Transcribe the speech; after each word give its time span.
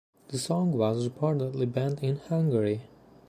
The 0.29 0.39
song 0.39 0.73
was 0.75 1.07
reportedly 1.07 1.71
banned 1.71 1.99
in 2.03 2.15
Hungary. 2.27 2.81